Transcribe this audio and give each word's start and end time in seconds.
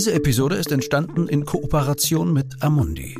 Diese 0.00 0.14
Episode 0.14 0.56
ist 0.56 0.72
entstanden 0.72 1.28
in 1.28 1.44
Kooperation 1.44 2.32
mit 2.32 2.46
Amundi. 2.60 3.14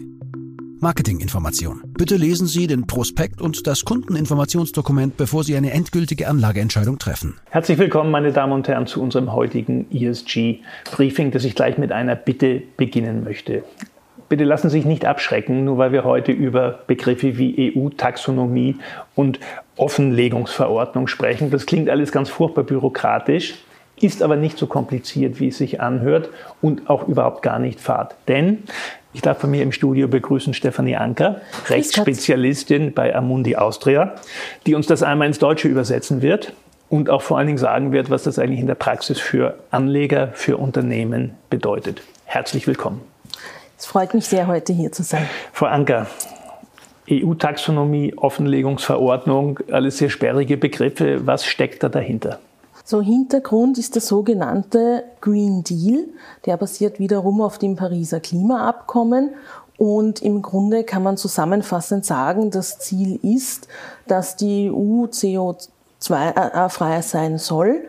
Marketinginformation. 0.80 1.82
Bitte 1.88 2.16
lesen 2.16 2.46
Sie 2.46 2.66
den 2.68 2.86
Prospekt 2.86 3.42
und 3.42 3.66
das 3.66 3.84
Kundeninformationsdokument, 3.84 5.18
bevor 5.18 5.44
Sie 5.44 5.54
eine 5.56 5.72
endgültige 5.72 6.26
Anlageentscheidung 6.26 6.98
treffen. 6.98 7.34
Herzlich 7.50 7.76
willkommen, 7.76 8.10
meine 8.10 8.32
Damen 8.32 8.54
und 8.54 8.66
Herren, 8.66 8.86
zu 8.86 9.02
unserem 9.02 9.34
heutigen 9.34 9.88
ESG-Briefing, 9.92 11.32
das 11.32 11.44
ich 11.44 11.54
gleich 11.54 11.76
mit 11.76 11.92
einer 11.92 12.16
Bitte 12.16 12.62
beginnen 12.78 13.24
möchte. 13.24 13.62
Bitte 14.30 14.44
lassen 14.44 14.70
Sie 14.70 14.78
sich 14.78 14.86
nicht 14.86 15.04
abschrecken, 15.04 15.66
nur 15.66 15.76
weil 15.76 15.92
wir 15.92 16.04
heute 16.04 16.32
über 16.32 16.78
Begriffe 16.86 17.36
wie 17.36 17.74
EU-Taxonomie 17.76 18.76
und 19.14 19.38
Offenlegungsverordnung 19.76 21.08
sprechen. 21.08 21.50
Das 21.50 21.66
klingt 21.66 21.90
alles 21.90 22.10
ganz 22.10 22.30
furchtbar 22.30 22.64
bürokratisch 22.64 23.56
ist 24.00 24.22
aber 24.22 24.36
nicht 24.36 24.58
so 24.58 24.66
kompliziert, 24.66 25.40
wie 25.40 25.48
es 25.48 25.58
sich 25.58 25.80
anhört 25.80 26.30
und 26.60 26.88
auch 26.88 27.06
überhaupt 27.06 27.42
gar 27.42 27.58
nicht 27.58 27.80
fad. 27.80 28.16
Denn 28.28 28.64
ich 29.12 29.22
darf 29.22 29.40
bei 29.40 29.48
mir 29.48 29.62
im 29.62 29.72
Studio 29.72 30.08
begrüßen 30.08 30.54
Stefanie 30.54 30.96
Anker, 30.96 31.40
Rechtsspezialistin 31.68 32.94
bei 32.94 33.14
Amundi 33.14 33.56
Austria, 33.56 34.14
die 34.66 34.74
uns 34.74 34.86
das 34.86 35.02
einmal 35.02 35.26
ins 35.28 35.38
Deutsche 35.38 35.68
übersetzen 35.68 36.22
wird 36.22 36.52
und 36.88 37.10
auch 37.10 37.22
vor 37.22 37.38
allen 37.38 37.46
Dingen 37.46 37.58
sagen 37.58 37.92
wird, 37.92 38.10
was 38.10 38.22
das 38.22 38.38
eigentlich 38.38 38.60
in 38.60 38.66
der 38.66 38.74
Praxis 38.74 39.18
für 39.18 39.58
Anleger, 39.70 40.28
für 40.32 40.56
Unternehmen 40.56 41.34
bedeutet. 41.48 42.02
Herzlich 42.24 42.66
willkommen. 42.66 43.00
Es 43.78 43.86
freut 43.86 44.14
mich 44.14 44.26
sehr, 44.26 44.46
heute 44.46 44.72
hier 44.72 44.92
zu 44.92 45.02
sein. 45.02 45.26
Frau 45.52 45.66
Anker, 45.66 46.06
EU-Taxonomie, 47.10 48.14
Offenlegungsverordnung, 48.16 49.60
alles 49.72 49.98
sehr 49.98 50.10
sperrige 50.10 50.56
Begriffe. 50.56 51.26
Was 51.26 51.44
steckt 51.44 51.82
da 51.82 51.88
dahinter? 51.88 52.38
So 52.90 53.00
Hintergrund 53.00 53.78
ist 53.78 53.94
der 53.94 54.02
sogenannte 54.02 55.04
Green 55.20 55.62
Deal. 55.62 56.08
Der 56.44 56.56
basiert 56.56 56.98
wiederum 56.98 57.40
auf 57.40 57.56
dem 57.56 57.76
Pariser 57.76 58.18
Klimaabkommen. 58.18 59.30
Und 59.78 60.20
im 60.22 60.42
Grunde 60.42 60.82
kann 60.82 61.04
man 61.04 61.16
zusammenfassend 61.16 62.04
sagen, 62.04 62.50
das 62.50 62.80
Ziel 62.80 63.20
ist, 63.22 63.68
dass 64.08 64.34
die 64.34 64.72
EU 64.72 65.04
CO2-frei 65.04 67.02
sein 67.02 67.38
soll 67.38 67.82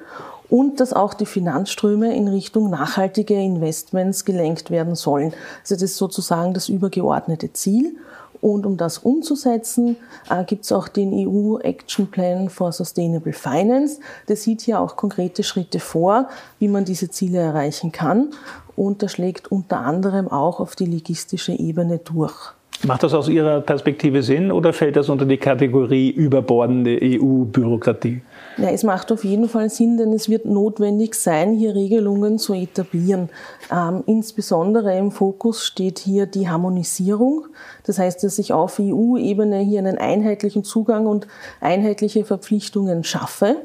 und 0.51 0.79
dass 0.79 0.93
auch 0.93 1.15
die 1.15 1.25
Finanzströme 1.25 2.15
in 2.15 2.27
Richtung 2.27 2.69
nachhaltige 2.69 3.33
Investments 3.33 4.23
gelenkt 4.23 4.69
werden 4.69 4.93
sollen. 4.93 5.33
Also 5.63 5.73
das 5.73 5.81
ist 5.81 5.97
sozusagen 5.97 6.53
das 6.53 6.69
übergeordnete 6.69 7.51
Ziel. 7.53 7.95
Und 8.41 8.65
um 8.65 8.75
das 8.75 8.97
umzusetzen, 8.97 9.97
äh, 10.29 10.43
gibt 10.43 10.65
es 10.65 10.71
auch 10.71 10.87
den 10.87 11.13
EU 11.13 11.59
Action 11.59 12.09
Plan 12.09 12.49
for 12.49 12.71
Sustainable 12.71 13.33
Finance. 13.33 13.99
Der 14.27 14.35
sieht 14.35 14.61
hier 14.61 14.79
auch 14.79 14.95
konkrete 14.95 15.43
Schritte 15.43 15.79
vor, 15.79 16.27
wie 16.59 16.67
man 16.67 16.83
diese 16.83 17.09
Ziele 17.09 17.37
erreichen 17.37 17.91
kann. 17.91 18.31
Und 18.75 19.03
das 19.03 19.11
schlägt 19.11 19.51
unter 19.51 19.81
anderem 19.81 20.27
auch 20.27 20.59
auf 20.59 20.75
die 20.75 20.87
logistische 20.87 21.53
Ebene 21.53 21.99
durch. 21.99 22.53
Macht 22.83 23.03
das 23.03 23.13
aus 23.13 23.29
Ihrer 23.29 23.61
Perspektive 23.61 24.23
Sinn 24.23 24.51
oder 24.51 24.73
fällt 24.73 24.95
das 24.95 25.07
unter 25.07 25.25
die 25.25 25.37
Kategorie 25.37 26.09
überbordende 26.09 26.97
EU-Bürokratie? 26.99 28.21
Ja, 28.57 28.69
es 28.69 28.83
macht 28.83 29.11
auf 29.13 29.23
jeden 29.23 29.47
Fall 29.47 29.69
Sinn, 29.69 29.97
denn 29.97 30.11
es 30.11 30.27
wird 30.27 30.45
notwendig 30.45 31.15
sein, 31.15 31.53
hier 31.53 31.73
Regelungen 31.73 32.37
zu 32.37 32.53
etablieren. 32.53 33.29
Ähm, 33.71 34.03
insbesondere 34.07 34.97
im 34.97 35.11
Fokus 35.11 35.65
steht 35.65 35.99
hier 35.99 36.25
die 36.25 36.49
Harmonisierung. 36.49 37.47
Das 37.85 37.97
heißt, 37.97 38.23
dass 38.23 38.39
ich 38.39 38.51
auf 38.51 38.77
EU-Ebene 38.79 39.59
hier 39.59 39.79
einen 39.79 39.97
einheitlichen 39.97 40.65
Zugang 40.65 41.07
und 41.07 41.27
einheitliche 41.61 42.25
Verpflichtungen 42.25 43.05
schaffe. 43.05 43.55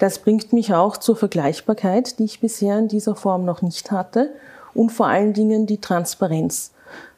Das 0.00 0.18
bringt 0.18 0.52
mich 0.52 0.74
auch 0.74 0.96
zur 0.96 1.14
Vergleichbarkeit, 1.14 2.18
die 2.18 2.24
ich 2.24 2.40
bisher 2.40 2.78
in 2.78 2.88
dieser 2.88 3.14
Form 3.14 3.44
noch 3.44 3.62
nicht 3.62 3.92
hatte 3.92 4.30
und 4.74 4.90
vor 4.90 5.06
allen 5.06 5.32
Dingen 5.32 5.66
die 5.66 5.80
Transparenz. 5.80 6.72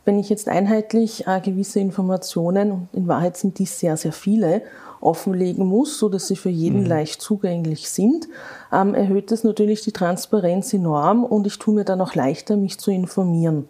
Wenn 0.04 0.18
ich 0.18 0.28
jetzt 0.28 0.48
einheitlich 0.48 1.26
äh, 1.26 1.40
gewisse 1.40 1.80
Informationen, 1.80 2.70
und 2.70 2.88
in 2.92 3.08
Wahrheit 3.08 3.36
sind 3.36 3.58
dies 3.58 3.80
sehr, 3.80 3.96
sehr 3.96 4.12
viele, 4.12 4.62
offenlegen 5.06 5.66
muss, 5.66 5.98
so 5.98 6.08
dass 6.08 6.28
sie 6.28 6.36
für 6.36 6.50
jeden 6.50 6.80
mhm. 6.80 6.86
leicht 6.86 7.22
zugänglich 7.22 7.88
sind, 7.88 8.28
ähm, 8.72 8.94
erhöht 8.94 9.30
das 9.30 9.44
natürlich 9.44 9.82
die 9.82 9.92
Transparenz 9.92 10.74
enorm 10.74 11.24
und 11.24 11.46
ich 11.46 11.58
tue 11.58 11.74
mir 11.74 11.84
dann 11.84 12.00
auch 12.00 12.14
leichter, 12.14 12.56
mich 12.56 12.78
zu 12.78 12.90
informieren. 12.90 13.66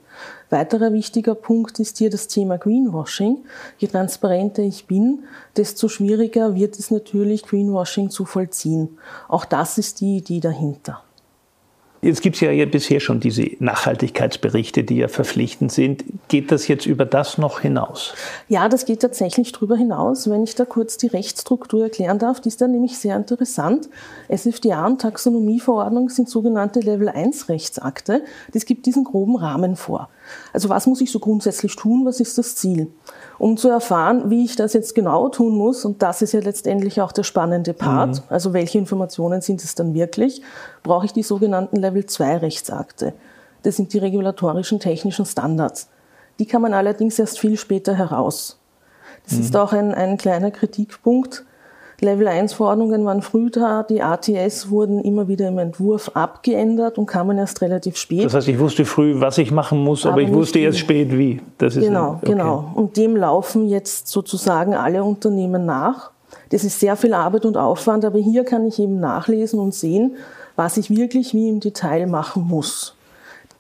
Weiterer 0.51 0.93
wichtiger 0.93 1.35
Punkt 1.35 1.79
ist 1.79 1.99
hier 1.99 2.11
das 2.11 2.29
Thema 2.29 2.57
Greenwashing. 2.57 3.45
Je 3.79 3.89
transparenter 3.89 4.63
ich 4.63 4.87
bin, 4.87 5.25
desto 5.57 5.89
schwieriger 5.89 6.55
wird 6.55 6.79
es 6.79 6.91
natürlich, 6.91 7.43
Greenwashing 7.45 8.11
zu 8.11 8.25
vollziehen. 8.25 8.99
Auch 9.29 9.45
das 9.45 9.79
ist 9.79 10.01
die 10.01 10.17
Idee 10.17 10.41
dahinter. 10.41 11.03
Jetzt 12.07 12.23
gibt 12.23 12.37
es 12.37 12.41
ja 12.41 12.65
bisher 12.67 13.01
schon 13.01 13.19
diese 13.19 13.51
Nachhaltigkeitsberichte, 13.59 14.85
die 14.85 14.99
ja 14.99 15.09
verpflichtend 15.09 15.73
sind. 15.73 16.05
Geht 16.29 16.53
das 16.53 16.69
jetzt 16.69 16.87
über 16.87 17.05
das 17.05 17.37
noch 17.37 17.59
hinaus? 17.59 18.15
Ja, 18.49 18.69
das 18.69 18.85
geht 18.85 19.01
tatsächlich 19.01 19.51
darüber 19.51 19.77
hinaus. 19.77 20.31
Wenn 20.31 20.45
ich 20.45 20.55
da 20.55 20.65
kurz 20.65 20.99
die 20.99 21.09
Rechtsstruktur 21.09 21.83
erklären 21.83 22.21
darf, 22.21 22.41
die 22.41 22.49
ist 22.49 22.61
dann 22.61 22.71
nämlich 22.71 22.97
sehr 22.97 23.17
interessant. 23.17 23.89
SFDA 24.29 24.87
und 24.87 25.01
Taxonomieverordnung 25.01 26.09
sind 26.09 26.29
sogenannte 26.29 26.79
Level 26.79 27.09
1 27.09 27.49
Rechtsakte. 27.49 28.23
Das 28.53 28.67
gibt 28.67 28.87
diesen 28.87 29.03
groben 29.03 29.35
Rahmen 29.35 29.75
vor. 29.75 30.09
Also 30.53 30.69
was 30.69 30.87
muss 30.87 31.01
ich 31.01 31.11
so 31.11 31.19
grundsätzlich 31.19 31.77
tun? 31.77 32.05
Was 32.05 32.21
ist 32.21 32.39
das 32.39 32.57
Ziel? 32.57 32.93
um 33.39 33.57
zu 33.57 33.69
erfahren, 33.69 34.31
wie 34.31 34.45
ich 34.45 34.57
das 34.57 34.73
jetzt 34.73 34.95
genau 34.95 35.29
tun 35.29 35.57
muss. 35.57 35.85
Und 35.85 36.03
das 36.03 36.23
ist 36.23 36.33
ja 36.33 36.41
letztendlich 36.41 37.01
auch 37.01 37.13
der 37.13 37.23
spannende 37.23 37.75
Part. 37.75 38.17
Mhm. 38.17 38.23
Also 38.29 38.53
welche 38.53 38.79
Informationen 38.79 39.41
sind 39.41 39.63
es 39.63 39.75
dann 39.75 39.95
wirklich? 39.95 40.43
Brauche 40.83 41.07
ich 41.07 41.13
die 41.13 41.23
sogenannten 41.23 41.77
Level 41.77 42.07
2 42.07 42.39
Rechtsakte. 42.39 43.13
Das 43.63 43.77
sind 43.77 43.93
die 43.93 43.99
regulatorischen 43.99 44.81
technischen 44.81 45.27
Standards. 45.27 45.89
Die 46.39 46.47
kann 46.47 46.63
man 46.63 46.75
allerdings 46.75 47.19
erst 47.19 47.39
viel 47.39 47.57
später 47.57 47.95
heraus. 47.95 48.59
Das 49.25 49.35
mhm. 49.35 49.41
ist 49.41 49.57
auch 49.57 49.73
ein, 49.73 49.95
ein 49.95 50.17
kleiner 50.19 50.51
Kritikpunkt. 50.51 51.45
Level 52.01 52.29
1 52.29 52.53
Verordnungen 52.53 53.05
waren 53.07 53.23
früh 53.23 53.51
da, 53.51 53.83
die 53.83 54.03
ATS 54.03 54.69
wurden 54.69 55.01
immer 55.01 55.29
wieder 55.29 55.49
im 55.49 55.59
Entwurf 55.59 56.11
abgeändert 56.15 56.99
und 56.99 57.07
kamen 57.07 57.39
erst 57.39 57.63
relativ 57.63 57.97
spät. 57.97 58.27
Das 58.27 58.35
heißt, 58.35 58.49
ich 58.49 58.59
wusste 58.59 58.85
früh, 58.85 59.19
was 59.19 59.39
ich 59.39 59.51
machen 59.51 59.79
muss, 59.83 60.05
aber, 60.05 60.15
aber 60.15 60.23
ich 60.23 60.33
wusste 60.33 60.59
erst 60.59 60.79
spät 60.79 61.17
wie. 61.17 61.41
Das 61.57 61.75
ist 61.75 61.85
genau, 61.85 62.19
okay. 62.23 62.33
genau. 62.33 62.71
Und 62.75 62.99
dem 62.99 63.17
laufen 63.17 63.67
jetzt 63.67 64.09
sozusagen 64.09 64.75
alle 64.75 65.03
Unternehmen 65.05 65.65
nach. 65.65 66.11
Das 66.51 66.65
ist 66.65 66.79
sehr 66.79 66.97
viel 66.97 67.15
Arbeit 67.15 67.47
und 67.47 67.57
Aufwand, 67.57 68.05
aber 68.05 68.19
hier 68.19 68.45
kann 68.45 68.67
ich 68.67 68.79
eben 68.79 69.01
nachlesen 69.01 69.59
und 69.59 69.75
sehen, 69.75 70.17
was 70.55 70.77
ich 70.77 70.91
wirklich 70.91 71.33
wie 71.33 71.49
im 71.49 71.61
Detail 71.61 72.07
machen 72.07 72.47
muss. 72.47 72.95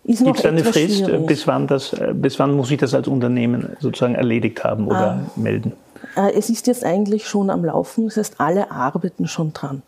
Gibt 0.04 0.38
es 0.38 0.44
eine 0.44 0.62
Frist, 0.62 1.10
bis 1.26 1.47
wann, 1.48 1.66
das, 1.66 1.97
bis 2.14 2.38
wann 2.38 2.54
muss 2.54 2.70
ich 2.70 2.78
das 2.78 2.94
als 2.94 3.08
Unternehmen 3.08 3.76
sozusagen 3.80 4.14
erledigt 4.14 4.62
haben 4.62 4.86
oder 4.86 5.18
ah. 5.18 5.30
melden? 5.34 5.72
Äh, 6.16 6.32
es 6.32 6.50
ist 6.50 6.66
jetzt 6.66 6.84
eigentlich 6.84 7.28
schon 7.28 7.50
am 7.50 7.65
Laufen, 7.65 8.06
das 8.06 8.16
heißt, 8.16 8.34
alle 8.41 8.71
arbeiten 8.71 9.28
schon 9.28 9.53
dran. 9.53 9.82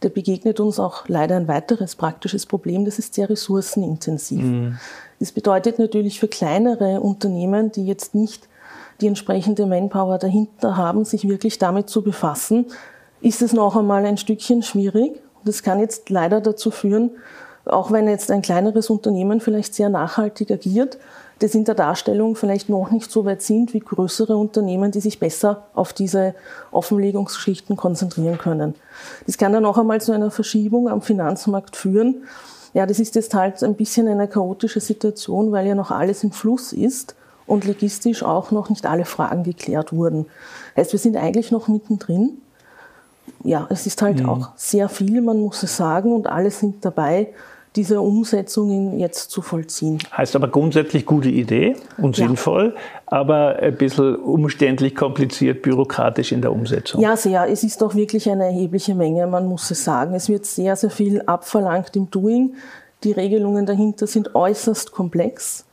Da 0.00 0.08
begegnet 0.08 0.60
uns 0.60 0.78
auch 0.78 1.08
leider 1.08 1.36
ein 1.36 1.48
weiteres 1.48 1.96
praktisches 1.96 2.46
Problem, 2.46 2.84
das 2.84 2.98
ist 2.98 3.14
sehr 3.14 3.30
ressourcenintensiv. 3.30 4.42
Mhm. 4.42 4.78
Das 5.20 5.32
bedeutet 5.32 5.78
natürlich 5.78 6.20
für 6.20 6.28
kleinere 6.28 7.00
Unternehmen, 7.00 7.72
die 7.72 7.86
jetzt 7.86 8.14
nicht 8.14 8.48
die 9.00 9.06
entsprechende 9.06 9.66
Manpower 9.66 10.18
dahinter 10.18 10.76
haben, 10.76 11.04
sich 11.04 11.28
wirklich 11.28 11.58
damit 11.58 11.88
zu 11.88 12.02
befassen, 12.02 12.66
ist 13.20 13.42
es 13.42 13.52
noch 13.52 13.76
einmal 13.76 14.04
ein 14.06 14.16
Stückchen 14.16 14.62
schwierig. 14.62 15.20
Und 15.38 15.46
das 15.46 15.62
kann 15.62 15.80
jetzt 15.80 16.10
leider 16.10 16.40
dazu 16.40 16.70
führen, 16.70 17.12
auch 17.64 17.92
wenn 17.92 18.08
jetzt 18.08 18.30
ein 18.30 18.42
kleineres 18.42 18.90
Unternehmen 18.90 19.40
vielleicht 19.40 19.74
sehr 19.74 19.88
nachhaltig 19.88 20.50
agiert, 20.50 20.98
das 21.40 21.54
in 21.54 21.64
der 21.64 21.74
Darstellung 21.74 22.34
vielleicht 22.34 22.68
noch 22.68 22.90
nicht 22.90 23.10
so 23.10 23.24
weit 23.24 23.42
sind 23.42 23.74
wie 23.74 23.80
größere 23.80 24.36
Unternehmen, 24.36 24.90
die 24.90 25.00
sich 25.00 25.20
besser 25.20 25.64
auf 25.74 25.92
diese 25.92 26.34
Offenlegungsgeschichten 26.72 27.76
konzentrieren 27.76 28.38
können. 28.38 28.74
Das 29.26 29.38
kann 29.38 29.52
dann 29.52 29.64
auch 29.64 29.78
einmal 29.78 30.00
zu 30.00 30.12
einer 30.12 30.30
Verschiebung 30.30 30.88
am 30.88 31.02
Finanzmarkt 31.02 31.76
führen. 31.76 32.24
Ja, 32.74 32.86
das 32.86 32.98
ist 32.98 33.14
jetzt 33.14 33.34
halt 33.34 33.62
ein 33.62 33.76
bisschen 33.76 34.08
eine 34.08 34.28
chaotische 34.28 34.80
Situation, 34.80 35.52
weil 35.52 35.66
ja 35.66 35.74
noch 35.74 35.90
alles 35.90 36.24
im 36.24 36.32
Fluss 36.32 36.72
ist 36.72 37.14
und 37.46 37.64
logistisch 37.64 38.22
auch 38.22 38.50
noch 38.50 38.68
nicht 38.68 38.86
alle 38.86 39.04
Fragen 39.04 39.42
geklärt 39.42 39.92
wurden. 39.92 40.26
Heißt, 40.76 40.92
wir 40.92 40.98
sind 40.98 41.16
eigentlich 41.16 41.50
noch 41.50 41.68
mittendrin. 41.68 42.42
Ja, 43.44 43.66
es 43.70 43.86
ist 43.86 44.02
halt 44.02 44.20
mhm. 44.22 44.28
auch 44.28 44.48
sehr 44.56 44.88
viel, 44.88 45.22
man 45.22 45.40
muss 45.40 45.62
es 45.62 45.76
sagen, 45.76 46.12
und 46.12 46.26
alle 46.26 46.50
sind 46.50 46.84
dabei, 46.84 47.28
diese 47.76 48.00
Umsetzungen 48.00 48.98
jetzt 48.98 49.30
zu 49.30 49.42
vollziehen. 49.42 49.98
Heißt 50.16 50.34
aber 50.36 50.48
grundsätzlich 50.48 51.06
gute 51.06 51.28
Idee 51.28 51.76
und 51.98 52.16
ja. 52.16 52.26
sinnvoll, 52.26 52.74
aber 53.06 53.56
ein 53.56 53.76
bisschen 53.76 54.16
umständlich, 54.16 54.94
kompliziert, 54.94 55.62
bürokratisch 55.62 56.32
in 56.32 56.42
der 56.42 56.52
Umsetzung. 56.52 57.00
Ja, 57.00 57.16
sehr. 57.16 57.48
Es 57.48 57.62
ist 57.62 57.82
doch 57.82 57.94
wirklich 57.94 58.28
eine 58.30 58.46
erhebliche 58.46 58.94
Menge, 58.94 59.26
man 59.26 59.46
muss 59.46 59.70
es 59.70 59.84
sagen. 59.84 60.14
Es 60.14 60.28
wird 60.28 60.46
sehr, 60.46 60.76
sehr 60.76 60.90
viel 60.90 61.22
abverlangt 61.22 61.94
im 61.96 62.10
Doing. 62.10 62.54
Die 63.04 63.12
Regelungen 63.12 63.66
dahinter 63.66 64.06
sind 64.06 64.34
äußerst 64.34 64.90
komplex, 64.90 65.64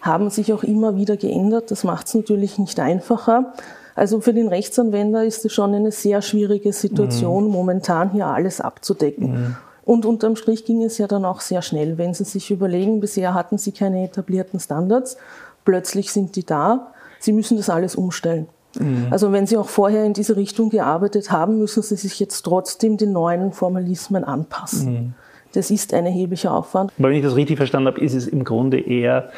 haben 0.00 0.30
sich 0.30 0.52
auch 0.52 0.64
immer 0.64 0.96
wieder 0.96 1.16
geändert. 1.16 1.70
Das 1.70 1.84
macht 1.84 2.08
es 2.08 2.14
natürlich 2.14 2.58
nicht 2.58 2.80
einfacher. 2.80 3.52
Also 3.94 4.20
für 4.20 4.32
den 4.32 4.48
Rechtsanwender 4.48 5.24
ist 5.24 5.44
es 5.44 5.52
schon 5.52 5.74
eine 5.74 5.90
sehr 5.90 6.22
schwierige 6.22 6.72
Situation, 6.72 7.44
mhm. 7.44 7.50
momentan 7.50 8.10
hier 8.10 8.26
alles 8.26 8.60
abzudecken. 8.60 9.30
Mhm. 9.30 9.56
Und 9.88 10.04
unterm 10.04 10.36
Strich 10.36 10.66
ging 10.66 10.82
es 10.82 10.98
ja 10.98 11.06
dann 11.06 11.24
auch 11.24 11.40
sehr 11.40 11.62
schnell. 11.62 11.96
Wenn 11.96 12.12
Sie 12.12 12.24
sich 12.24 12.50
überlegen, 12.50 13.00
bisher 13.00 13.32
hatten 13.32 13.56
Sie 13.56 13.72
keine 13.72 14.04
etablierten 14.04 14.60
Standards, 14.60 15.16
plötzlich 15.64 16.12
sind 16.12 16.36
die 16.36 16.44
da, 16.44 16.92
Sie 17.18 17.32
müssen 17.32 17.56
das 17.56 17.70
alles 17.70 17.96
umstellen. 17.96 18.48
Mhm. 18.78 19.06
Also 19.08 19.32
wenn 19.32 19.46
Sie 19.46 19.56
auch 19.56 19.70
vorher 19.70 20.04
in 20.04 20.12
diese 20.12 20.36
Richtung 20.36 20.68
gearbeitet 20.68 21.32
haben, 21.32 21.58
müssen 21.58 21.82
Sie 21.82 21.96
sich 21.96 22.20
jetzt 22.20 22.42
trotzdem 22.42 22.98
den 22.98 23.12
neuen 23.12 23.54
Formalismen 23.54 24.24
anpassen. 24.24 24.92
Mhm. 24.92 25.14
Das 25.54 25.70
ist 25.70 25.94
ein 25.94 26.04
erheblicher 26.04 26.52
Aufwand. 26.52 26.92
Aber 26.98 27.08
wenn 27.08 27.16
ich 27.16 27.24
das 27.24 27.34
richtig 27.34 27.56
verstanden 27.56 27.86
habe, 27.86 28.02
ist 28.02 28.12
es 28.12 28.26
im 28.26 28.44
Grunde 28.44 28.78
eher 28.78 29.30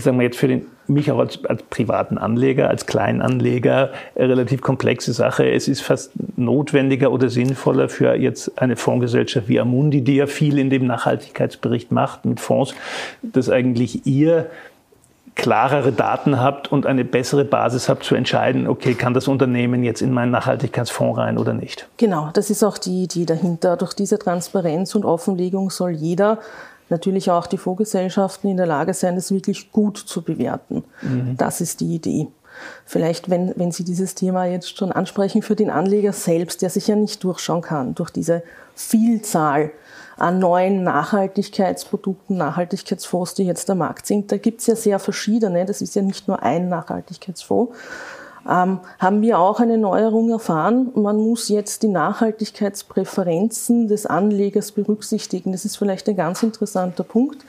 ich 0.00 0.04
sage 0.04 0.16
mal 0.16 0.22
jetzt 0.22 0.38
für 0.38 0.48
den, 0.48 0.64
mich 0.86 1.12
auch 1.12 1.18
als, 1.18 1.44
als 1.44 1.62
privaten 1.64 2.16
Anleger, 2.16 2.70
als 2.70 2.86
Kleinanleger, 2.86 3.90
relativ 4.16 4.62
komplexe 4.62 5.12
Sache. 5.12 5.50
Es 5.50 5.68
ist 5.68 5.82
fast 5.82 6.12
notwendiger 6.36 7.12
oder 7.12 7.28
sinnvoller 7.28 7.90
für 7.90 8.14
jetzt 8.14 8.58
eine 8.60 8.76
Fondsgesellschaft 8.76 9.46
wie 9.48 9.60
Amundi, 9.60 10.00
die 10.00 10.16
ja 10.16 10.26
viel 10.26 10.58
in 10.58 10.70
dem 10.70 10.86
Nachhaltigkeitsbericht 10.86 11.92
macht 11.92 12.24
mit 12.24 12.40
Fonds, 12.40 12.74
dass 13.22 13.50
eigentlich 13.50 14.06
ihr 14.06 14.46
klarere 15.34 15.92
Daten 15.92 16.40
habt 16.40 16.72
und 16.72 16.86
eine 16.86 17.04
bessere 17.04 17.44
Basis 17.44 17.90
habt 17.90 18.04
zu 18.04 18.14
entscheiden, 18.14 18.66
okay, 18.66 18.94
kann 18.94 19.12
das 19.12 19.28
Unternehmen 19.28 19.84
jetzt 19.84 20.00
in 20.00 20.12
meinen 20.12 20.30
Nachhaltigkeitsfonds 20.30 21.18
rein 21.18 21.36
oder 21.36 21.52
nicht? 21.52 21.88
Genau, 21.98 22.30
das 22.32 22.48
ist 22.48 22.64
auch 22.64 22.78
die 22.78 23.02
Idee 23.02 23.26
dahinter. 23.26 23.76
Durch 23.76 23.92
diese 23.92 24.18
Transparenz 24.18 24.94
und 24.94 25.04
Offenlegung 25.04 25.68
soll 25.68 25.90
jeder 25.90 26.38
natürlich 26.90 27.30
auch 27.30 27.46
die 27.46 27.58
Fondsgesellschaften 27.58 28.50
in 28.50 28.56
der 28.56 28.66
Lage 28.66 28.94
sein, 28.94 29.14
das 29.14 29.30
wirklich 29.30 29.72
gut 29.72 29.98
zu 29.98 30.22
bewerten. 30.22 30.84
Mhm. 31.02 31.36
Das 31.36 31.60
ist 31.60 31.80
die 31.80 31.94
Idee. 31.94 32.28
Vielleicht, 32.84 33.30
wenn, 33.30 33.52
wenn 33.56 33.72
Sie 33.72 33.84
dieses 33.84 34.14
Thema 34.14 34.44
jetzt 34.44 34.76
schon 34.76 34.92
ansprechen, 34.92 35.42
für 35.42 35.56
den 35.56 35.70
Anleger 35.70 36.12
selbst, 36.12 36.62
der 36.62 36.70
sich 36.70 36.88
ja 36.88 36.96
nicht 36.96 37.22
durchschauen 37.24 37.62
kann 37.62 37.94
durch 37.94 38.10
diese 38.10 38.42
Vielzahl 38.74 39.70
an 40.16 40.38
neuen 40.38 40.82
Nachhaltigkeitsprodukten, 40.82 42.36
Nachhaltigkeitsfonds, 42.36 43.34
die 43.34 43.44
jetzt 43.44 43.70
am 43.70 43.78
Markt 43.78 44.06
sind. 44.06 44.30
Da 44.30 44.36
gibt 44.36 44.60
es 44.60 44.66
ja 44.66 44.76
sehr 44.76 44.98
verschiedene. 44.98 45.64
Das 45.64 45.80
ist 45.80 45.94
ja 45.94 46.02
nicht 46.02 46.28
nur 46.28 46.42
ein 46.42 46.68
Nachhaltigkeitsfonds, 46.68 47.74
ähm, 48.48 48.80
haben 48.98 49.22
wir 49.22 49.38
auch 49.38 49.60
eine 49.60 49.78
Neuerung 49.78 50.30
erfahren. 50.30 50.90
Man 50.94 51.16
muss 51.16 51.48
jetzt 51.48 51.82
die 51.82 51.88
Nachhaltigkeitspräferenzen 51.88 53.88
des 53.88 54.06
Anlegers 54.06 54.72
berücksichtigen. 54.72 55.52
Das 55.52 55.64
ist 55.64 55.76
vielleicht 55.76 56.08
ein 56.08 56.16
ganz 56.16 56.42
interessanter 56.42 57.04
Punkt. 57.04 57.44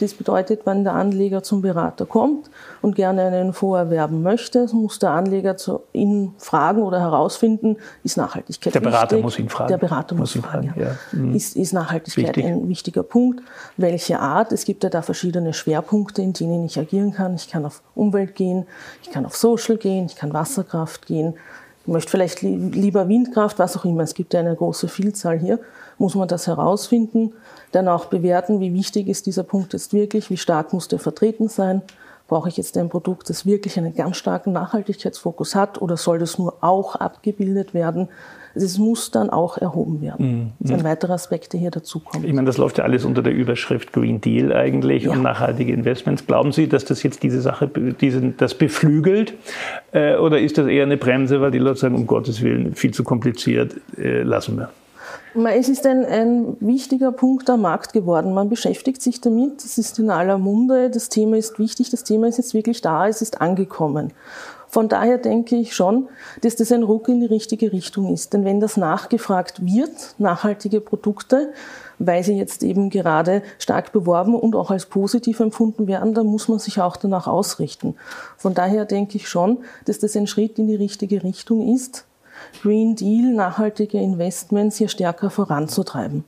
Das 0.00 0.14
bedeutet, 0.14 0.66
wenn 0.66 0.84
der 0.84 0.94
Anleger 0.94 1.42
zum 1.42 1.62
Berater 1.62 2.06
kommt 2.06 2.50
und 2.82 2.96
gerne 2.96 3.22
einen 3.22 3.52
Fonds 3.52 3.78
erwerben 3.78 4.22
möchte, 4.22 4.66
muss 4.72 4.98
der 4.98 5.10
Anleger 5.10 5.56
zu 5.56 5.82
ihn 5.92 6.34
fragen 6.38 6.82
oder 6.82 7.00
herausfinden, 7.00 7.76
ist 8.02 8.16
Nachhaltigkeit 8.16 8.74
Der 8.74 8.80
Berater 8.80 9.12
wichtig? 9.12 9.24
muss 9.24 9.38
ihn 9.38 9.48
fragen. 9.48 9.68
Der 9.68 9.78
Berater 9.78 10.14
muss, 10.14 10.34
muss 10.34 10.36
ihn 10.36 10.42
fragen, 10.42 10.68
fragen 10.68 10.80
ja. 10.80 10.86
ja. 10.88 10.96
Mhm. 11.12 11.34
Ist, 11.34 11.56
ist, 11.56 11.72
Nachhaltigkeit 11.72 12.36
Wichtig. 12.36 12.44
ein 12.44 12.68
wichtiger 12.68 13.02
Punkt? 13.02 13.42
Welche 13.76 14.18
Art? 14.20 14.52
Es 14.52 14.64
gibt 14.64 14.84
ja 14.84 14.90
da 14.90 15.02
verschiedene 15.02 15.52
Schwerpunkte, 15.52 16.22
in 16.22 16.32
denen 16.32 16.64
ich 16.64 16.78
agieren 16.78 17.12
kann. 17.12 17.34
Ich 17.34 17.48
kann 17.48 17.64
auf 17.64 17.82
Umwelt 17.94 18.34
gehen, 18.34 18.66
ich 19.02 19.10
kann 19.10 19.24
auf 19.26 19.36
Social 19.36 19.76
gehen, 19.76 20.06
ich 20.06 20.16
kann 20.16 20.32
Wasserkraft 20.32 21.06
gehen, 21.06 21.34
möchte 21.86 22.10
vielleicht 22.10 22.42
lieber 22.42 23.08
Windkraft, 23.08 23.58
was 23.58 23.76
auch 23.76 23.84
immer. 23.84 24.02
Es 24.02 24.14
gibt 24.14 24.34
ja 24.34 24.40
eine 24.40 24.54
große 24.54 24.88
Vielzahl 24.88 25.38
hier. 25.38 25.58
Muss 25.98 26.14
man 26.14 26.28
das 26.28 26.46
herausfinden, 26.46 27.32
dann 27.72 27.88
auch 27.88 28.06
bewerten, 28.06 28.60
wie 28.60 28.74
wichtig 28.74 29.08
ist 29.08 29.26
dieser 29.26 29.44
Punkt 29.44 29.72
jetzt 29.72 29.92
wirklich, 29.92 30.30
wie 30.30 30.36
stark 30.36 30.72
muss 30.72 30.88
der 30.88 30.98
vertreten 30.98 31.48
sein. 31.48 31.82
Brauche 32.26 32.48
ich 32.48 32.56
jetzt 32.56 32.76
ein 32.78 32.88
Produkt, 32.88 33.28
das 33.28 33.44
wirklich 33.44 33.78
einen 33.78 33.94
ganz 33.94 34.16
starken 34.16 34.52
Nachhaltigkeitsfokus 34.52 35.54
hat 35.54 35.80
oder 35.82 35.96
soll 35.96 36.18
das 36.18 36.38
nur 36.38 36.56
auch 36.62 36.96
abgebildet 36.96 37.74
werden? 37.74 38.08
Also 38.54 38.66
es 38.66 38.78
muss 38.78 39.10
dann 39.10 39.30
auch 39.30 39.58
erhoben 39.58 40.00
werden. 40.00 40.52
Das 40.60 40.70
ist 40.70 40.78
ein 40.78 40.84
weiterer 40.84 41.14
Aspekt, 41.14 41.52
der 41.52 41.60
hier 41.60 41.70
dazukommt. 41.70 42.24
Ich 42.24 42.32
meine, 42.32 42.46
das 42.46 42.56
läuft 42.56 42.78
ja 42.78 42.84
alles 42.84 43.04
unter 43.04 43.22
der 43.22 43.32
Überschrift 43.32 43.92
Green 43.92 44.20
Deal 44.20 44.52
eigentlich 44.52 45.04
ja. 45.04 45.12
und 45.12 45.22
nachhaltige 45.22 45.72
Investments. 45.72 46.26
Glauben 46.26 46.52
Sie, 46.52 46.68
dass 46.68 46.84
das 46.84 47.02
jetzt 47.02 47.22
diese 47.22 47.40
Sache, 47.40 47.68
diesen, 47.68 48.36
das 48.36 48.54
beflügelt? 48.54 49.34
Äh, 49.92 50.16
oder 50.16 50.38
ist 50.38 50.58
das 50.58 50.66
eher 50.66 50.84
eine 50.84 50.96
Bremse, 50.96 51.40
weil 51.40 51.50
die 51.50 51.58
Leute 51.58 51.80
sagen, 51.80 51.96
um 51.96 52.06
Gottes 52.06 52.42
Willen, 52.42 52.74
viel 52.74 52.92
zu 52.92 53.02
kompliziert, 53.02 53.74
äh, 53.98 54.22
lassen 54.22 54.56
wir? 54.56 54.70
Es 55.36 55.68
ist 55.68 55.84
ein, 55.84 56.04
ein 56.04 56.56
wichtiger 56.60 57.10
Punkt 57.10 57.50
am 57.50 57.62
Markt 57.62 57.92
geworden. 57.92 58.34
Man 58.34 58.48
beschäftigt 58.48 59.02
sich 59.02 59.20
damit, 59.20 59.64
es 59.64 59.78
ist 59.78 59.98
in 59.98 60.08
aller 60.10 60.38
Munde, 60.38 60.90
das 60.90 61.08
Thema 61.08 61.36
ist 61.36 61.58
wichtig, 61.58 61.90
das 61.90 62.04
Thema 62.04 62.28
ist 62.28 62.38
jetzt 62.38 62.54
wirklich 62.54 62.82
da, 62.82 63.08
es 63.08 63.20
ist 63.20 63.40
angekommen. 63.40 64.12
Von 64.68 64.88
daher 64.88 65.18
denke 65.18 65.56
ich 65.56 65.74
schon, 65.74 66.08
dass 66.42 66.54
das 66.54 66.70
ein 66.70 66.84
Ruck 66.84 67.08
in 67.08 67.20
die 67.20 67.26
richtige 67.26 67.72
Richtung 67.72 68.12
ist. 68.12 68.32
Denn 68.32 68.44
wenn 68.44 68.60
das 68.60 68.76
nachgefragt 68.76 69.64
wird, 69.64 70.14
nachhaltige 70.18 70.80
Produkte, 70.80 71.52
weil 71.98 72.22
sie 72.22 72.36
jetzt 72.36 72.62
eben 72.62 72.90
gerade 72.90 73.42
stark 73.58 73.92
beworben 73.92 74.34
und 74.36 74.54
auch 74.54 74.70
als 74.70 74.86
positiv 74.86 75.40
empfunden 75.40 75.88
werden, 75.88 76.14
dann 76.14 76.26
muss 76.26 76.48
man 76.48 76.60
sich 76.60 76.80
auch 76.80 76.96
danach 76.96 77.26
ausrichten. 77.26 77.96
Von 78.36 78.54
daher 78.54 78.84
denke 78.84 79.16
ich 79.16 79.28
schon, 79.28 79.58
dass 79.84 79.98
das 79.98 80.16
ein 80.16 80.28
Schritt 80.28 80.58
in 80.58 80.68
die 80.68 80.76
richtige 80.76 81.24
Richtung 81.24 81.74
ist, 81.74 82.04
Green 82.62 82.96
Deal, 82.96 83.32
nachhaltige 83.32 83.98
Investments 83.98 84.76
hier 84.76 84.88
stärker 84.88 85.30
voranzutreiben. 85.30 86.24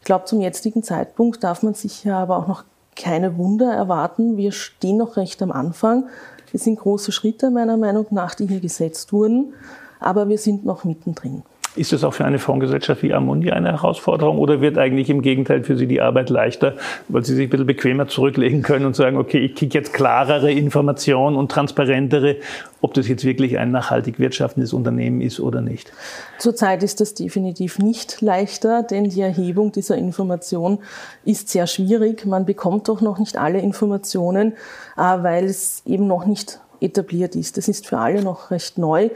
Ich 0.00 0.04
glaube, 0.04 0.24
zum 0.24 0.40
jetzigen 0.40 0.82
Zeitpunkt 0.82 1.42
darf 1.44 1.62
man 1.62 1.74
sich 1.74 2.04
ja 2.04 2.18
aber 2.18 2.36
auch 2.38 2.48
noch 2.48 2.64
keine 2.96 3.36
Wunder 3.38 3.72
erwarten. 3.72 4.36
Wir 4.36 4.52
stehen 4.52 4.96
noch 4.96 5.16
recht 5.16 5.42
am 5.42 5.52
Anfang. 5.52 6.08
Es 6.52 6.64
sind 6.64 6.78
große 6.78 7.12
Schritte 7.12 7.50
meiner 7.50 7.76
Meinung 7.76 8.06
nach, 8.10 8.34
die 8.34 8.46
hier 8.46 8.60
gesetzt 8.60 9.12
wurden, 9.12 9.54
aber 10.00 10.28
wir 10.28 10.38
sind 10.38 10.64
noch 10.64 10.84
mittendrin. 10.84 11.42
Ist 11.78 11.92
das 11.92 12.02
auch 12.02 12.12
für 12.12 12.24
eine 12.24 12.38
Fondsgesellschaft 12.38 13.02
wie 13.02 13.14
Amundi 13.14 13.50
eine 13.52 13.68
Herausforderung 13.70 14.38
oder 14.38 14.60
wird 14.60 14.78
eigentlich 14.78 15.10
im 15.10 15.22
Gegenteil 15.22 15.62
für 15.62 15.76
Sie 15.76 15.86
die 15.86 16.00
Arbeit 16.00 16.28
leichter, 16.28 16.74
weil 17.08 17.24
Sie 17.24 17.34
sich 17.34 17.46
ein 17.46 17.50
bisschen 17.50 17.66
bequemer 17.66 18.08
zurücklegen 18.08 18.62
können 18.62 18.84
und 18.84 18.96
sagen, 18.96 19.16
okay, 19.16 19.38
ich 19.38 19.54
kriege 19.54 19.78
jetzt 19.78 19.92
klarere 19.92 20.50
Informationen 20.50 21.36
und 21.36 21.52
transparentere, 21.52 22.36
ob 22.80 22.94
das 22.94 23.06
jetzt 23.06 23.24
wirklich 23.24 23.58
ein 23.58 23.70
nachhaltig 23.70 24.18
wirtschaftendes 24.18 24.72
Unternehmen 24.72 25.20
ist 25.20 25.38
oder 25.38 25.60
nicht? 25.60 25.92
Zurzeit 26.38 26.82
ist 26.82 27.00
das 27.00 27.14
definitiv 27.14 27.78
nicht 27.78 28.20
leichter, 28.20 28.82
denn 28.82 29.04
die 29.04 29.20
Erhebung 29.20 29.70
dieser 29.70 29.96
Information 29.96 30.78
ist 31.24 31.48
sehr 31.48 31.66
schwierig. 31.66 32.26
Man 32.26 32.44
bekommt 32.44 32.88
doch 32.88 33.00
noch 33.00 33.18
nicht 33.18 33.36
alle 33.36 33.60
Informationen, 33.60 34.54
äh, 34.96 35.00
weil 35.00 35.44
es 35.44 35.82
eben 35.86 36.06
noch 36.06 36.26
nicht 36.26 36.60
etabliert 36.80 37.36
ist. 37.36 37.56
Das 37.56 37.68
ist 37.68 37.86
für 37.86 37.98
alle 37.98 38.22
noch 38.22 38.50
recht 38.50 38.78
neu. 38.78 39.10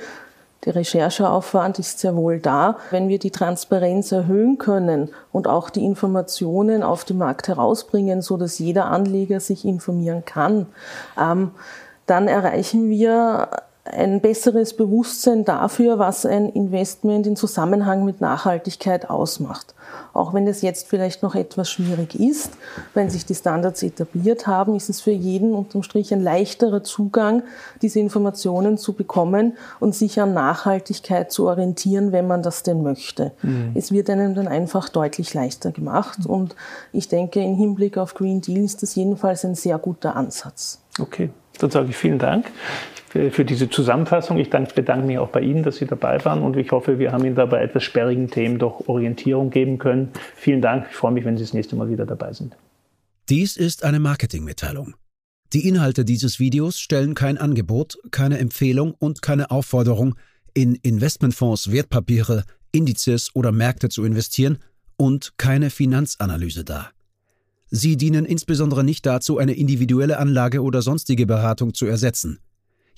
Der 0.65 0.77
Rechercheaufwand 0.77 1.81
ist 1.81 1.99
sehr 1.99 2.15
wohl 2.15 2.39
da. 2.39 2.77
Wenn 2.91 3.09
wir 3.09 3.19
die 3.19 3.33
Transparenz 3.33 4.13
erhöhen 4.13 4.59
können 4.59 5.11
und 5.33 5.49
auch 5.49 5.71
die 5.71 5.85
Informationen 5.85 6.85
auf 6.85 7.05
den 7.05 7.19
Markt 7.19 7.49
herausbringen, 7.49 8.23
so 8.23 8.37
dass 8.37 8.61
jeder 8.61 8.87
Anleger 8.87 9.41
sich 9.41 9.65
informieren 9.65 10.25
kann, 10.25 10.67
ähm, 11.21 11.51
dann 12.07 12.29
erreichen 12.29 12.91
wir 12.91 13.49
ein 13.85 14.21
besseres 14.21 14.77
Bewusstsein 14.77 15.45
dafür, 15.45 15.99
was 15.99 16.25
ein 16.25 16.49
Investment 16.51 17.27
in 17.27 17.35
Zusammenhang 17.35 18.05
mit 18.05 18.21
Nachhaltigkeit 18.21 19.11
ausmacht. 19.11 19.75
Auch 20.13 20.33
wenn 20.33 20.47
es 20.47 20.63
jetzt 20.63 20.87
vielleicht 20.87 21.23
noch 21.23 21.35
etwas 21.35 21.69
schwierig 21.69 22.15
ist, 22.15 22.53
wenn 22.95 23.11
sich 23.11 23.27
die 23.27 23.35
Standards 23.35 23.83
etabliert 23.83 24.47
haben, 24.47 24.77
ist 24.77 24.89
es 24.89 25.01
für 25.01 25.11
jeden 25.11 25.53
unterm 25.53 25.83
Strich 25.83 26.13
ein 26.13 26.21
leichterer 26.21 26.85
Zugang, 26.85 27.43
diese 27.83 27.99
Informationen 27.99 28.79
zu 28.79 28.93
bekommen 28.93 29.55
und 29.81 29.97
sich 29.97 30.21
an 30.21 30.33
Nachhaltigkeit 30.33 31.33
zu 31.33 31.49
orientieren, 31.49 32.13
wenn 32.13 32.29
man 32.29 32.43
das 32.43 32.63
denn 32.63 32.85
möchte. 32.85 33.33
Mhm. 33.43 33.73
Es 33.75 33.91
wird 33.91 34.09
einem 34.11 34.35
dann 34.35 34.47
einfach 34.49 34.89
deutlich 34.91 35.35
leichter 35.35 35.73
gemacht 35.73 36.21
mhm. 36.21 36.31
und 36.31 36.57
ich 36.93 37.09
denke, 37.09 37.41
im 37.41 37.57
Hinblick 37.57 37.99
auf 37.99 38.15
Green 38.15 38.41
Deal 38.41 38.65
ist 38.65 38.83
das 38.83 38.95
jedenfalls 38.95 39.45
ein 39.45 39.57
sehr 39.57 39.79
guter 39.79 40.15
Ansatz. 40.15 40.79
Okay, 41.01 41.31
dann 41.63 41.71
sage 41.71 41.91
ich 41.91 41.97
vielen 41.97 42.19
Dank 42.19 42.47
für 43.09 43.45
diese 43.45 43.69
Zusammenfassung. 43.69 44.39
Ich 44.39 44.49
bedanke 44.51 45.07
mich 45.07 45.19
auch 45.19 45.29
bei 45.29 45.41
Ihnen, 45.41 45.63
dass 45.63 45.77
Sie 45.77 45.87
dabei 45.87 46.25
waren 46.25 46.43
und 46.43 46.57
ich 46.57 46.73
hoffe, 46.73 46.99
wir 46.99 47.13
haben 47.13 47.25
Ihnen 47.25 47.35
da 47.35 47.45
bei 47.47 47.63
etwas 47.63 47.85
sperrigen 47.85 48.31
Themen 48.31 48.59
doch 48.59 48.89
Orientierung 48.89 49.51
geben 49.51 49.79
können. 49.79 50.11
Vielen 50.35 50.63
Dank. 50.63 50.87
Ich 50.91 50.97
freue 50.97 51.13
mich, 51.13 51.25
wenn 51.25 51.37
Sie 51.37 51.45
das 51.45 51.53
nächste 51.53 51.77
Mal 51.77 51.91
wieder 51.91 52.07
dabei 52.07 52.33
sind. 52.33 52.57
Dies 53.29 53.57
ist 53.57 53.85
eine 53.85 54.01
Marketingmitteilung. 54.01 54.95
Die 55.53 55.69
Inhalte 55.69 56.07
dieses 56.07 56.41
Videos 56.41 56.79
stellen 56.79 57.15
kein 57.15 57.37
Angebot, 57.37 57.99
keine 58.11 58.39
Empfehlung 58.39 58.95
und 58.99 59.21
keine 59.21 59.51
Aufforderung, 59.51 60.15
in 60.55 60.75
Investmentfonds, 60.77 61.71
Wertpapiere, 61.71 62.45
Indizes 62.73 63.31
oder 63.35 63.53
Märkte 63.53 63.91
zu 63.91 64.05
investieren 64.05 64.59
und 64.97 65.35
keine 65.37 65.69
Finanzanalyse 65.69 66.65
dar. 66.65 66.93
Sie 67.75 67.97
dienen 67.97 68.27
insbesondere 68.27 68.85
nicht 68.85 69.07
dazu, 69.07 69.39
eine 69.39 69.55
individuelle 69.55 70.19
Anlage 70.19 70.63
oder 70.63 70.83
sonstige 70.83 71.25
Beratung 71.25 71.73
zu 71.73 71.87
ersetzen. 71.87 72.39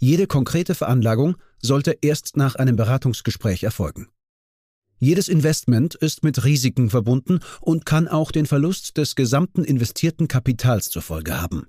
Jede 0.01 0.27
konkrete 0.27 0.75
Veranlagung 0.75 1.37
sollte 1.63 1.97
erst 2.03 2.37
nach 2.37 2.57
einem 2.57 2.75
Beratungsgespräch 2.75 3.63
erfolgen. 3.63 4.09
Jedes 4.99 5.29
Investment 5.29 5.95
ist 5.95 6.25
mit 6.25 6.45
Risiken 6.45 6.91
verbunden 6.91 7.39
und 7.61 7.87
kann 7.87 8.09
auch 8.09 8.33
den 8.33 8.47
Verlust 8.47 8.97
des 8.97 9.15
gesamten 9.15 9.63
investierten 9.63 10.27
Kapitals 10.27 10.91
zur 10.91 11.03
Folge 11.03 11.41
haben. 11.41 11.69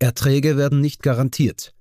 Erträge 0.00 0.56
werden 0.56 0.80
nicht 0.80 1.04
garantiert. 1.04 1.72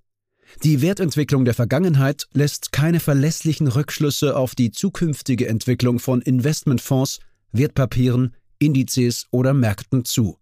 Die 0.62 0.84
Wertentwicklung 0.84 1.46
der 1.46 1.56
Vergangenheit 1.56 2.28
lässt 2.32 2.72
keine 2.72 3.00
verlässlichen 3.00 3.68
Rückschlüsse 3.68 4.38
auf 4.38 4.54
die 4.54 4.70
zukünftige 4.70 5.48
Entwicklung 5.48 5.98
von 5.98 6.22
Investmentfonds, 6.22 7.22
Wertpapieren, 7.52 8.36
Indizes 8.60 9.26
oder 9.32 9.56
Märkten 9.56 10.06
zu. 10.06 10.38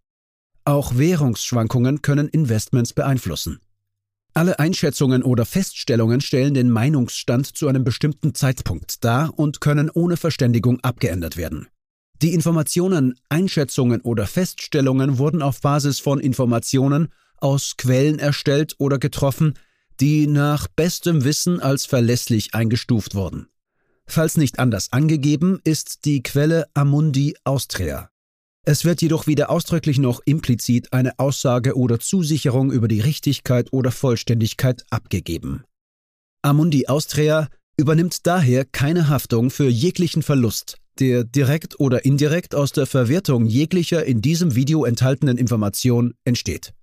Auch 0.63 0.97
Währungsschwankungen 0.97 2.01
können 2.01 2.27
Investments 2.27 2.93
beeinflussen. 2.93 3.59
Alle 4.33 4.59
Einschätzungen 4.59 5.23
oder 5.23 5.45
Feststellungen 5.45 6.21
stellen 6.21 6.53
den 6.53 6.69
Meinungsstand 6.69 7.47
zu 7.47 7.67
einem 7.67 7.83
bestimmten 7.83 8.33
Zeitpunkt 8.33 9.03
dar 9.03 9.37
und 9.37 9.59
können 9.59 9.89
ohne 9.89 10.17
Verständigung 10.17 10.79
abgeändert 10.81 11.35
werden. 11.35 11.67
Die 12.21 12.33
Informationen, 12.33 13.15
Einschätzungen 13.29 14.01
oder 14.01 14.27
Feststellungen 14.27 15.17
wurden 15.17 15.41
auf 15.41 15.59
Basis 15.59 15.99
von 15.99 16.19
Informationen 16.19 17.09
aus 17.37 17.75
Quellen 17.77 18.19
erstellt 18.19 18.75
oder 18.77 18.99
getroffen, 18.99 19.55
die 19.99 20.27
nach 20.27 20.67
bestem 20.67 21.23
Wissen 21.23 21.59
als 21.59 21.85
verlässlich 21.85 22.53
eingestuft 22.53 23.15
wurden. 23.15 23.47
Falls 24.05 24.37
nicht 24.37 24.59
anders 24.59 24.93
angegeben, 24.93 25.59
ist 25.63 26.05
die 26.05 26.21
Quelle 26.21 26.67
Amundi 26.75 27.35
Austria. 27.43 28.10
Es 28.63 28.85
wird 28.85 29.01
jedoch 29.01 29.25
weder 29.25 29.49
ausdrücklich 29.49 29.97
noch 29.97 30.21
implizit 30.23 30.93
eine 30.93 31.17
Aussage 31.17 31.75
oder 31.75 31.99
Zusicherung 31.99 32.71
über 32.71 32.87
die 32.87 32.99
Richtigkeit 32.99 33.73
oder 33.73 33.91
Vollständigkeit 33.91 34.83
abgegeben. 34.91 35.63
Amundi 36.43 36.87
Austria 36.87 37.47
übernimmt 37.77 38.27
daher 38.27 38.65
keine 38.65 39.09
Haftung 39.09 39.49
für 39.49 39.67
jeglichen 39.67 40.21
Verlust, 40.21 40.77
der 40.99 41.23
direkt 41.23 41.79
oder 41.79 42.05
indirekt 42.05 42.53
aus 42.53 42.71
der 42.71 42.85
Verwertung 42.85 43.47
jeglicher 43.47 44.05
in 44.05 44.21
diesem 44.21 44.53
Video 44.53 44.85
enthaltenen 44.85 45.37
Information 45.37 46.13
entsteht. 46.23 46.73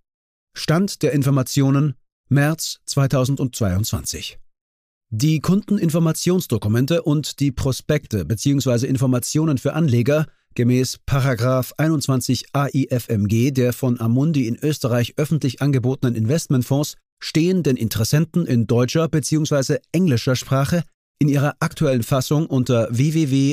Stand 0.55 1.03
der 1.03 1.13
Informationen 1.13 1.95
März 2.29 2.81
2022. 2.87 4.39
Die 5.11 5.41
Kundeninformationsdokumente 5.41 7.03
und 7.03 7.39
die 7.39 7.53
Prospekte 7.53 8.25
bzw. 8.25 8.87
Informationen 8.87 9.59
für 9.59 9.75
Anleger 9.75 10.27
gemäß 10.59 10.99
21 11.07 12.47
AIFMG 12.53 13.53
der 13.53 13.73
von 13.73 14.01
Amundi 14.01 14.49
in 14.49 14.57
Österreich 14.57 15.15
öffentlich 15.17 15.63
angebotenen 15.63 16.17
Investmentfonds 16.17 16.97
stehen 17.23 17.63
den 17.63 17.77
Interessenten 17.77 18.45
in 18.45 18.67
deutscher 18.67 19.09
bzw. 19.09 19.77
englischer 19.93 20.35
Sprache 20.35 20.83
in 21.21 21.29
ihrer 21.29 21.55
aktuellen 21.61 22.03
Fassung 22.03 22.47
unter 22.47 22.89
www.amundi.at 22.91 23.53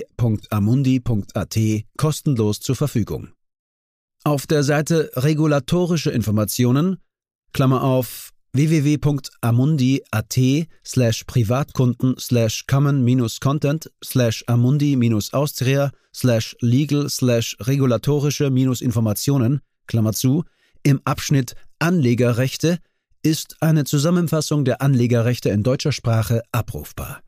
kostenlos 1.95 2.59
zur 2.59 2.75
Verfügung. 2.75 3.27
Auf 4.23 4.47
der 4.47 4.63
Seite 4.63 5.11
Regulatorische 5.13 6.09
Informationen, 6.09 6.97
Klammer 7.53 7.83
auf, 7.83 8.31
www.amundi.at 8.55 10.67
slash 10.85 11.25
Privatkunden 11.25 12.17
slash 12.17 12.65
common-content 12.67 13.91
slash 14.01 14.45
amundi-austria 14.47 15.91
slash 16.13 16.55
legal 16.61 17.09
slash 17.09 17.57
regulatorische-informationen, 17.59 19.59
Klammer 19.87 20.13
zu, 20.13 20.45
im 20.83 21.01
Abschnitt 21.03 21.55
Anlegerrechte 21.79 22.79
ist 23.21 23.57
eine 23.59 23.83
Zusammenfassung 23.83 24.63
der 24.63 24.81
Anlegerrechte 24.81 25.49
in 25.49 25.63
deutscher 25.63 25.91
Sprache 25.91 26.41
abrufbar. 26.51 27.21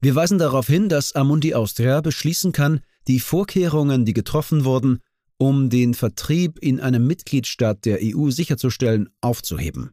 Wir 0.00 0.14
weisen 0.14 0.38
darauf 0.38 0.66
hin, 0.66 0.88
dass 0.88 1.14
Amundi 1.14 1.54
Austria 1.54 2.00
beschließen 2.00 2.52
kann, 2.52 2.80
die 3.06 3.20
Vorkehrungen, 3.20 4.04
die 4.04 4.14
getroffen 4.14 4.64
wurden, 4.64 4.98
um 5.36 5.70
den 5.70 5.94
Vertrieb 5.94 6.58
in 6.58 6.80
einem 6.80 7.06
Mitgliedstaat 7.06 7.84
der 7.84 8.00
EU 8.02 8.30
sicherzustellen, 8.30 9.10
aufzuheben. 9.20 9.92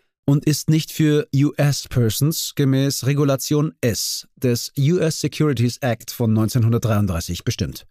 und 0.25 0.45
ist 0.45 0.69
nicht 0.69 0.91
für 0.91 1.27
US 1.35 1.87
Persons 1.87 2.53
gemäß 2.55 3.05
Regulation 3.05 3.73
S 3.81 4.27
des 4.35 4.71
US 4.77 5.19
Securities 5.19 5.77
Act 5.77 6.11
von 6.11 6.29
1933 6.31 7.43
bestimmt. 7.43 7.85